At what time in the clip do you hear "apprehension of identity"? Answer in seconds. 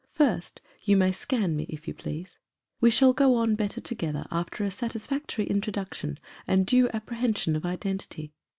6.89-8.33